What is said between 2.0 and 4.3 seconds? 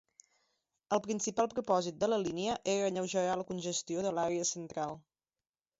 de la línia era alleugerar la congestió de